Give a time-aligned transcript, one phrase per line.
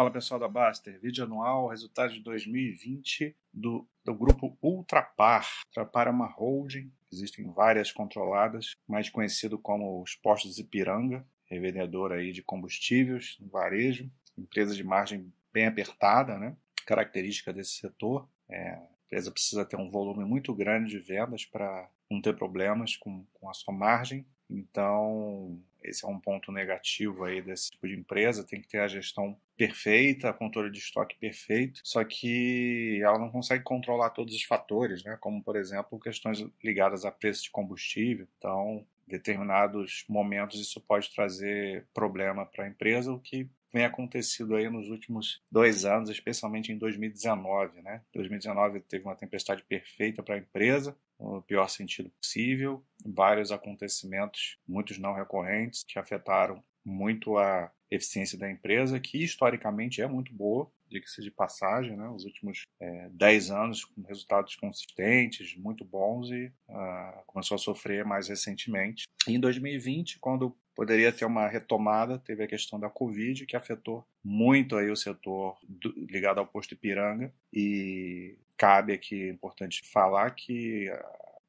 [0.00, 5.46] Fala pessoal da Baster, vídeo anual, resultado de 2020 do, do grupo Ultrapar.
[5.66, 12.32] Ultrapar é uma holding, existem várias controladas, mais conhecido como os postos Ipiranga, revendedor aí
[12.32, 16.56] de combustíveis, varejo, empresa de margem bem apertada, né?
[16.86, 18.26] Característica desse setor.
[18.48, 22.96] É, a empresa precisa ter um volume muito grande de vendas para não ter problemas
[22.96, 24.24] com, com a sua margem.
[24.48, 28.88] Então, esse é um ponto negativo aí desse tipo de empresa, tem que ter a
[28.88, 35.04] gestão perfeita, controle de estoque perfeito, só que ela não consegue controlar todos os fatores,
[35.04, 35.16] né?
[35.20, 38.26] como por exemplo questões ligadas a preço de combustível.
[38.38, 44.56] Então, em determinados momentos isso pode trazer problema para a empresa, o que vem acontecido
[44.56, 47.82] aí nos últimos dois anos, especialmente em 2019.
[47.82, 48.02] Né?
[48.12, 54.98] 2019 teve uma tempestade perfeita para a empresa, no pior sentido possível, vários acontecimentos, muitos
[54.98, 61.22] não recorrentes, que afetaram muito a eficiência da empresa, que historicamente é muito boa, diga-se
[61.22, 62.08] de passagem, né?
[62.08, 68.04] os últimos é, 10 anos com resultados consistentes, muito bons, e uh, começou a sofrer
[68.04, 69.06] mais recentemente.
[69.26, 74.04] E em 2020, quando poderia ter uma retomada, teve a questão da Covid, que afetou
[74.22, 80.30] muito aí o setor do, ligado ao posto Ipiranga, e cabe aqui, é importante falar
[80.32, 80.86] que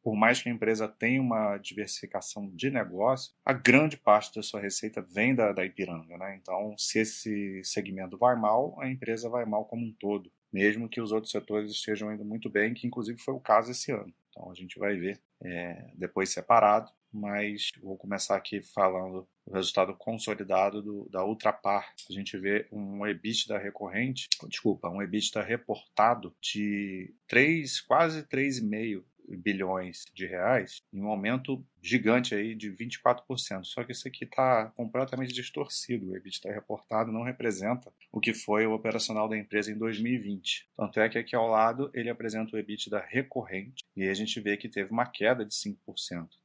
[0.01, 4.61] por mais que a empresa tenha uma diversificação de negócio, a grande parte da sua
[4.61, 6.17] receita vem da, da Ipiranga.
[6.17, 6.39] Né?
[6.41, 11.01] Então, se esse segmento vai mal, a empresa vai mal como um todo, mesmo que
[11.01, 14.13] os outros setores estejam indo muito bem, que inclusive foi o caso esse ano.
[14.29, 19.95] Então, a gente vai ver é, depois separado, mas vou começar aqui falando o resultado
[19.95, 21.93] consolidado do, da Ultrapar.
[22.09, 29.03] A gente vê um EBITDA recorrente, desculpa, um EBITDA reportado de 3, quase 3,5
[29.37, 33.63] bilhões de reais, em um aumento gigante aí de 24%.
[33.63, 36.09] Só que isso aqui está completamente distorcido.
[36.09, 40.69] O EBITDA reportado não representa o que foi o operacional da empresa em 2020.
[40.75, 44.57] Tanto é que aqui ao lado ele apresenta o EBITDA recorrente e a gente vê
[44.57, 45.75] que teve uma queda de 5%.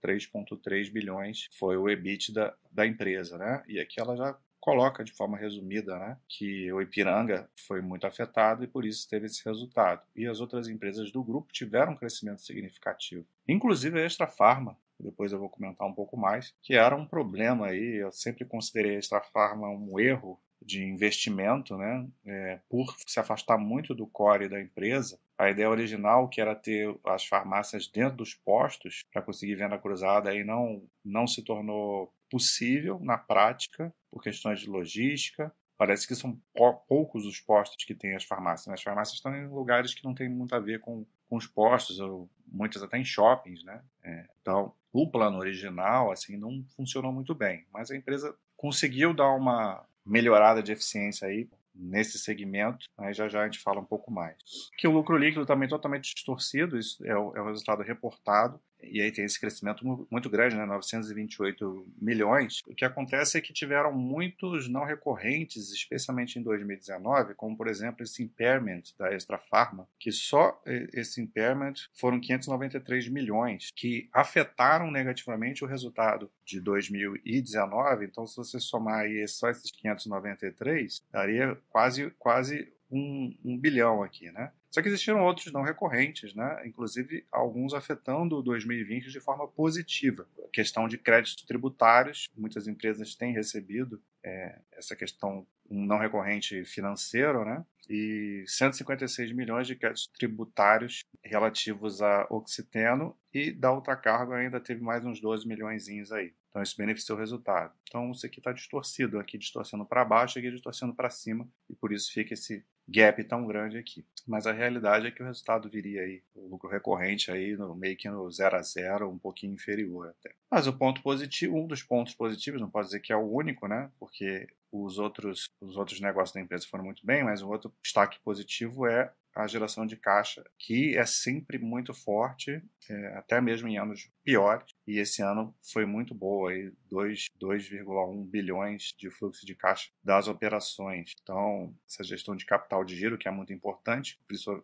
[0.02, 3.62] 3,3 bilhões foi o EBITDA da empresa, né?
[3.68, 8.64] E aqui ela já coloca de forma resumida né, que o Ipiranga foi muito afetado
[8.64, 10.02] e por isso teve esse resultado.
[10.16, 15.30] E as outras empresas do grupo tiveram um crescimento significativo, inclusive a Extra Farma, depois
[15.30, 18.98] eu vou comentar um pouco mais, que era um problema aí, eu sempre considerei a
[18.98, 24.60] Extra Farma um erro de investimento, né, é, por se afastar muito do core da
[24.60, 29.78] empresa, a ideia original, que era ter as farmácias dentro dos postos para conseguir venda
[29.78, 35.52] cruzada, aí não, não se tornou possível na prática, por questões de logística.
[35.78, 36.40] Parece que são
[36.88, 38.66] poucos os postos que têm as farmácias.
[38.66, 38.74] Né?
[38.74, 42.00] As farmácias estão em lugares que não tem muito a ver com, com os postos,
[42.00, 43.62] ou muitas até em shoppings.
[43.62, 43.82] Né?
[44.02, 49.30] É, então, o plano original assim não funcionou muito bem, mas a empresa conseguiu dar
[49.32, 54.10] uma melhorada de eficiência aí nesse segmento, aí já já a gente fala um pouco
[54.10, 54.36] mais.
[54.78, 59.00] Que o lucro líquido também totalmente distorcido, isso é o, é o resultado reportado, e
[59.00, 62.60] aí tem esse crescimento muito grande, né, 928 milhões.
[62.66, 68.02] O que acontece é que tiveram muitos não recorrentes, especialmente em 2019, como por exemplo
[68.02, 70.60] esse impairment da Extra Pharma, que só
[70.92, 78.04] esse impairment foram 593 milhões, que afetaram negativamente o resultado de 2019.
[78.04, 84.30] Então, se você somar aí só esses 593, daria quase quase um, um bilhão aqui,
[84.30, 84.52] né?
[84.76, 86.60] Só que existiram outros não recorrentes, né?
[86.66, 90.28] inclusive alguns afetando o 2020 de forma positiva.
[90.44, 96.62] A questão de créditos tributários, muitas empresas têm recebido é, essa questão um não recorrente
[96.66, 97.64] financeiro, né?
[97.88, 105.02] e 156 milhões de créditos tributários relativos a Oxiteno e da Ultracargo ainda teve mais
[105.06, 106.34] uns 12 milhões aí.
[106.50, 107.72] Então isso beneficiou o resultado.
[107.88, 111.94] Então isso aqui está distorcido, aqui distorcendo para baixo, aqui distorcendo para cima, e por
[111.94, 114.04] isso fica esse gap tão grande aqui.
[114.26, 117.96] Mas a realidade é que o resultado viria aí, o lucro recorrente aí no meio
[117.96, 120.34] que no 0 a 0, um pouquinho inferior até.
[120.50, 123.68] Mas o ponto positivo, um dos pontos positivos, não pode dizer que é o único,
[123.68, 123.90] né?
[123.98, 128.18] Porque os outros, os outros negócios da empresa foram muito bem, mas o outro destaque
[128.24, 133.78] positivo é a geração de caixa, que é sempre muito forte, é, até mesmo em
[133.78, 136.50] anos piores, e esse ano foi muito boa,
[136.90, 141.12] 2,1 bilhões de fluxo de caixa das operações.
[141.22, 144.18] Então, essa gestão de capital de giro, que é muito importante,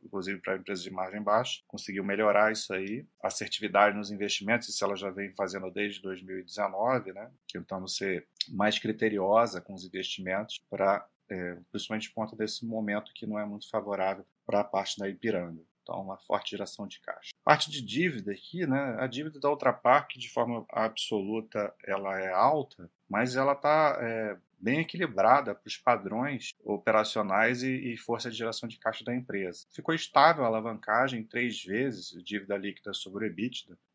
[0.05, 3.05] inclusive para empresas de margem baixa, conseguiu melhorar isso aí.
[3.23, 7.31] Assertividade nos investimentos, isso ela já vem fazendo desde 2019, né?
[7.53, 13.27] tentando ser mais criteriosa com os investimentos para é, principalmente por conta desse momento que
[13.27, 15.62] não é muito favorável para a parte da Ipiranga.
[15.83, 17.33] Então, uma forte geração de caixa.
[17.44, 18.97] Parte de dívida aqui, né?
[19.00, 24.37] A dívida da Ultrapar, que de forma absoluta ela é alta, mas ela está é,
[24.62, 29.67] bem equilibrada para os padrões operacionais e, e, força de geração de caixa da empresa.
[29.73, 33.29] Ficou estável a alavancagem três vezes, dívida líquida sobre o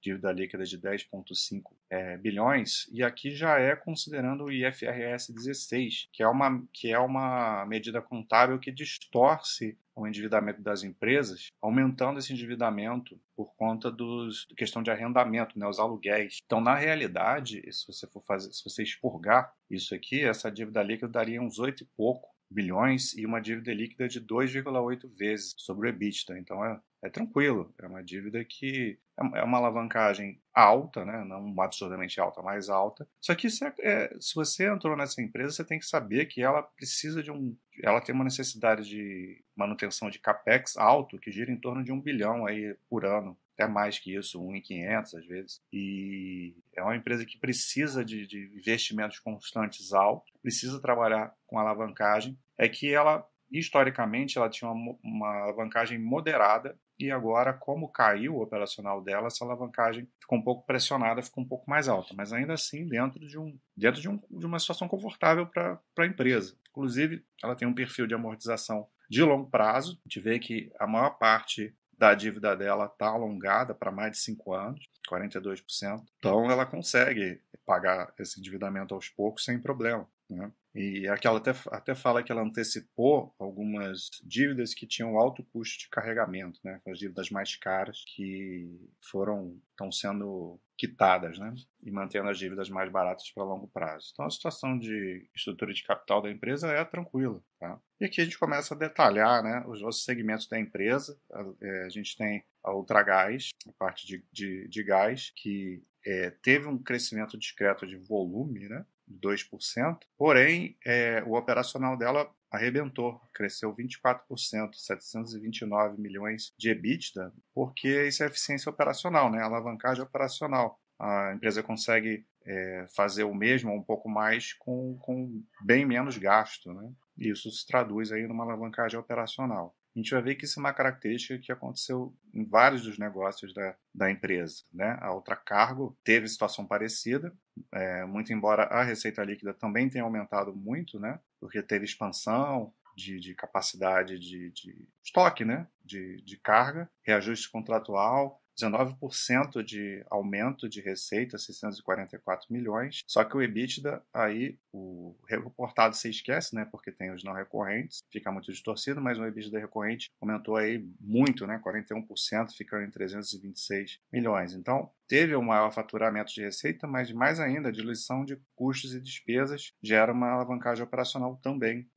[0.07, 6.24] Dívida líquida de 10,5 é, bilhões, e aqui já é considerando o IFRS 16, que
[6.24, 12.31] é uma, que é uma medida contábil que distorce o endividamento das empresas, aumentando esse
[12.31, 16.38] endividamento por conta dos questão de arrendamento, né, os aluguéis.
[16.45, 21.09] Então, na realidade, se você for fazer, se você expurgar isso aqui, essa dívida líquida
[21.09, 25.89] daria uns oito e pouco bilhões e uma dívida líquida de 2,8 vezes sobre o
[25.89, 26.39] EBITDA.
[26.39, 31.24] Então é, é tranquilo, é uma dívida que é, é uma alavancagem alta, né?
[31.24, 33.08] não absurdamente alta, mas alta.
[33.19, 36.64] Só que se, é, se você entrou nessa empresa, você tem que saber que ela
[36.64, 37.56] precisa de um.
[37.84, 42.02] Ela tem uma necessidade de manutenção de capex alto, que gira em torno de um
[42.02, 45.62] bilhão aí por ano até mais que isso, 1.500 às vezes.
[45.74, 52.38] E é uma empresa que precisa de, de investimentos constantes altos, precisa trabalhar com alavancagem.
[52.56, 58.42] É que ela, historicamente, ela tinha uma, uma alavancagem moderada e agora, como caiu o
[58.42, 62.54] operacional dela, essa alavancagem ficou um pouco pressionada, ficou um pouco mais alta, mas ainda
[62.54, 66.58] assim dentro de, um, dentro de, um, de uma situação confortável para a empresa.
[66.70, 70.00] Inclusive, ela tem um perfil de amortização de longo prazo.
[70.06, 74.18] A gente vê que a maior parte da dívida dela está alongada para mais de
[74.20, 76.04] 5 anos, 42%.
[76.18, 80.08] Então ela consegue pagar esse endividamento aos poucos sem problema.
[80.30, 80.52] Né?
[80.76, 85.80] E aqui ela até, até fala que ela antecipou algumas dívidas que tinham alto custo
[85.80, 86.80] de carregamento, né?
[86.88, 91.54] as dívidas mais caras que foram estão sendo quitadas, né?
[91.82, 94.12] E mantendo as dívidas mais baratas para longo prazo.
[94.14, 97.80] Então a situação de estrutura de capital da empresa é tranquila, tá?
[98.00, 101.20] E aqui a gente começa a detalhar, né, os outros segmentos da empresa.
[101.32, 106.30] A, é, a gente tem a Ultragás, a parte de, de, de gás, que é,
[106.30, 108.86] teve um crescimento discreto de volume, né?
[109.09, 118.24] 2%, porém é, o operacional dela arrebentou, cresceu 24%, 729 milhões de EBITDA, porque isso
[118.24, 119.42] é eficiência operacional, né?
[119.42, 120.80] alavancagem operacional.
[121.00, 126.74] A empresa consegue é, fazer o mesmo um pouco mais com, com bem menos gasto.
[126.74, 126.92] Né?
[127.18, 130.74] Isso se traduz aí numa alavancagem operacional a gente vai ver que isso é uma
[130.74, 134.64] característica que aconteceu em vários dos negócios da, da empresa.
[134.72, 134.96] Né?
[135.02, 137.36] A outra cargo teve situação parecida,
[137.74, 141.20] é, muito embora a receita líquida também tenha aumentado muito, né?
[141.40, 145.68] porque teve expansão de, de capacidade de, de, estoque, né?
[145.84, 153.01] de, de carga, reajuste contratual, 19% de aumento de receita, 644 milhões.
[153.07, 156.68] Só que o EBITDA, aí, o reportado se esquece, né?
[156.71, 161.45] Porque tem os não recorrentes, fica muito distorcido, mas o EBITDA recorrente aumentou aí muito,
[161.45, 161.62] né?
[161.63, 164.54] 41%, ficando em 326 milhões.
[164.54, 169.01] Então, teve um maior faturamento de receita, mas mais ainda, a diluição de custos e
[169.01, 171.88] despesas gera uma alavancagem operacional também,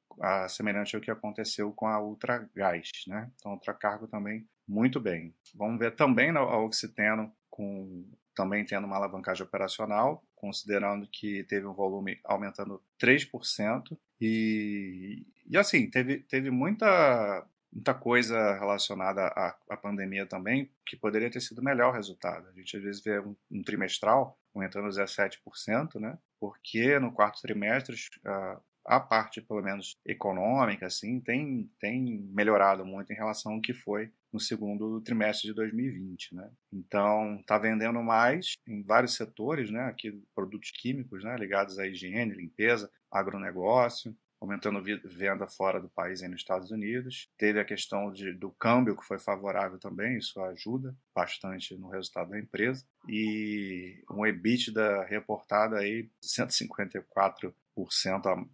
[0.49, 3.31] semelhante ao que aconteceu com a Ultragás, né?
[3.37, 5.35] Então, Ultracargo também muito bem.
[5.55, 11.75] Vamos ver também a Oxiteno com também tendo uma alavancagem operacional, considerando que teve um
[11.75, 13.99] volume aumentando 3%.
[14.21, 21.31] E, e assim, teve, teve muita, muita coisa relacionada à, à pandemia também, que poderia
[21.31, 22.49] ter sido melhor o resultado.
[22.49, 26.17] A gente às vezes vê um, um trimestral aumentando 17%, né?
[26.39, 33.13] porque no quarto trimestre uh, a parte, pelo menos econômica, assim, tem, tem melhorado muito
[33.13, 36.51] em relação ao que foi no segundo trimestre de 2020, né?
[36.73, 39.83] Então, está vendendo mais em vários setores, né?
[39.85, 41.37] Aqui, produtos químicos, né?
[41.37, 47.29] Ligados à higiene, limpeza, agronegócio, aumentando venda fora do país e nos Estados Unidos.
[47.37, 52.31] Teve a questão de, do câmbio, que foi favorável também, isso ajuda bastante no resultado
[52.31, 52.85] da empresa.
[53.09, 57.55] E um EBITDA reportado aí 154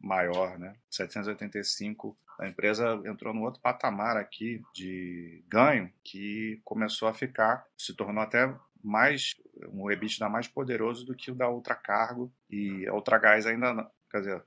[0.01, 0.75] maior, né?
[0.91, 7.95] 785 a empresa entrou num outro patamar aqui de ganho que começou a ficar, se
[7.95, 9.35] tornou até mais
[9.73, 14.45] um EBITDA mais poderoso do que o da Ultracargo e a Ultragás ainda quer dizer,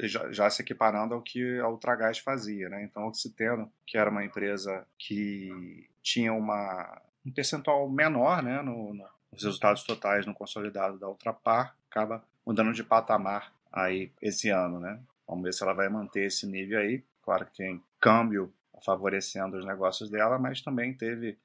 [0.00, 2.82] já, já, se equiparando ao que a Ultragás fazia, né?
[2.84, 9.06] Então, Oxiteno, que era uma empresa que tinha uma, um percentual menor, né, no, no,
[9.32, 15.00] nos resultados totais no consolidado da Ultrapar, acaba mudando de patamar aí esse ano, né?
[15.26, 17.04] Vamos ver se ela vai manter esse nível aí.
[17.22, 18.52] Claro que tem câmbio
[18.84, 21.38] favorecendo os negócios dela, mas também teve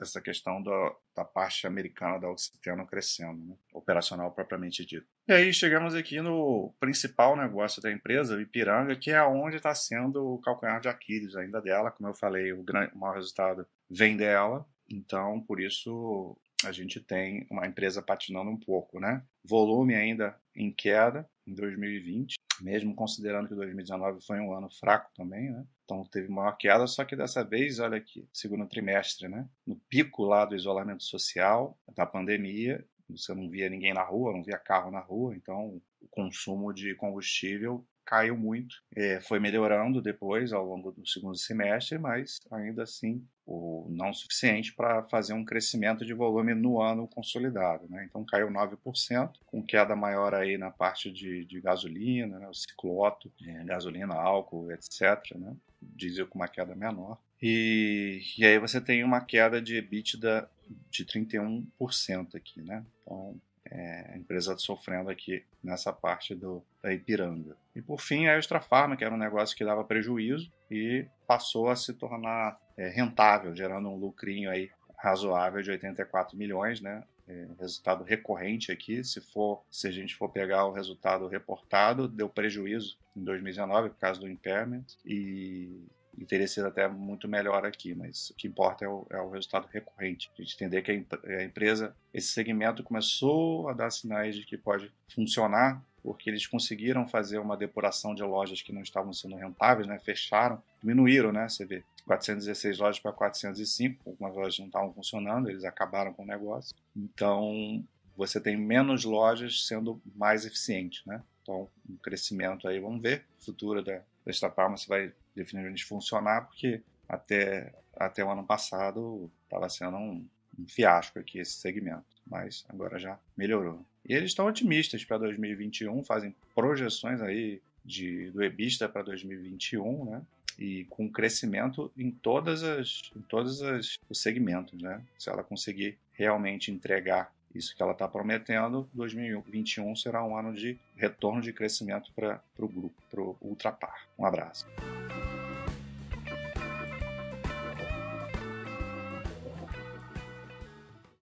[0.00, 3.56] essa questão do, da parte americana da Oxiteno crescendo, né?
[3.72, 5.06] operacional propriamente dito.
[5.28, 9.74] E aí chegamos aqui no principal negócio da empresa, o Ipiranga, que é onde está
[9.74, 11.90] sendo o calcanhar de Aquiles ainda dela.
[11.90, 17.00] Como eu falei, o, grande, o maior resultado vem dela, então por isso a gente
[17.00, 19.22] tem uma empresa patinando um pouco, né?
[19.44, 25.50] Volume ainda em queda em 2020, mesmo considerando que 2019 foi um ano fraco também,
[25.50, 25.66] né?
[25.84, 29.48] Então teve maior queda, só que dessa vez, olha aqui, segundo trimestre, né?
[29.66, 34.42] No pico lá do isolamento social, da pandemia, você não via ninguém na rua, não
[34.42, 38.76] via carro na rua, então o consumo de combustível caiu muito.
[38.94, 44.72] É, foi melhorando depois ao longo do segundo semestre, mas ainda assim o não suficiente
[44.74, 47.88] para fazer um crescimento de volume no ano consolidado.
[47.88, 48.06] Né?
[48.08, 52.48] Então caiu 9%, com queda maior aí na parte de, de gasolina, né?
[52.48, 55.36] o cicloto, é, gasolina, álcool, etc.
[55.36, 55.56] Né?
[55.80, 57.18] Diesel com uma queda menor.
[57.40, 60.48] E, e aí você tem uma queda de EBITDA
[60.88, 62.84] de 31% aqui, né?
[63.02, 63.36] Então,
[63.72, 67.56] é, a empresa sofrendo aqui nessa parte do, da Ipiranga.
[67.74, 71.70] E por fim, a Extra Farma, que era um negócio que dava prejuízo e passou
[71.70, 77.02] a se tornar é, rentável, gerando um lucrinho aí razoável de 84 milhões, né?
[77.26, 82.28] É, resultado recorrente aqui, se for, se a gente for pegar o resultado reportado, deu
[82.28, 85.86] prejuízo em 2019 por causa do impairment e
[86.26, 89.66] teria sido até muito melhor aqui, mas o que importa é o, é o resultado
[89.72, 90.30] recorrente.
[90.38, 94.92] A gente entender que a, empresa, esse segmento começou a dar sinais de que pode
[95.08, 99.98] funcionar, porque eles conseguiram fazer uma depuração de lojas que não estavam sendo rentáveis, né?
[99.98, 101.48] fecharam, diminuíram, né?
[101.48, 106.26] Você vê, 416 lojas para 405, algumas lojas não estavam funcionando, eles acabaram com o
[106.26, 106.74] negócio.
[106.96, 107.84] Então,
[108.16, 111.22] você tem menos lojas sendo mais eficiente, né?
[111.42, 114.00] Então, um crescimento aí, vamos ver, futuro da,
[114.40, 120.26] da Palma se vai definitivamente funcionar, porque até, até o ano passado estava sendo um,
[120.58, 123.84] um fiasco aqui esse segmento, mas agora já melhorou.
[124.08, 130.22] E eles estão otimistas para 2021, fazem projeções aí de, do EBITDA para 2021, né?
[130.58, 135.02] E com crescimento em todas as em todos as, os segmentos, né?
[135.18, 140.78] Se ela conseguir realmente entregar isso que ela está prometendo, 2021 será um ano de
[140.96, 144.06] retorno de crescimento para o grupo, para o Ultrapar.
[144.18, 144.66] Um abraço.